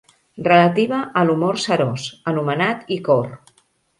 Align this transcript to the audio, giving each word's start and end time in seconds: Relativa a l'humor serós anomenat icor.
Relativa 0.45 1.01
a 1.19 1.23
l'humor 1.27 1.59
serós 1.65 2.07
anomenat 2.33 2.89
icor. 2.99 3.31